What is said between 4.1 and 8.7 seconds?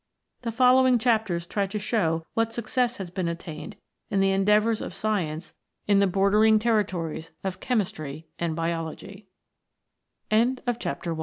the endeavours of Science in the bordering territories of Chemistry and